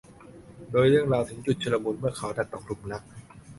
[0.71, 3.03] โดยเรื่องราวถึงจุดชุลมุนเมื่อเขาดันตกหลุมรัก